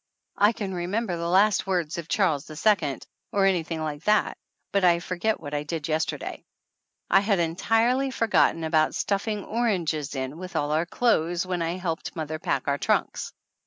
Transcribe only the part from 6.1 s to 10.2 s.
day. I had entirely forgotten about stuffing oranges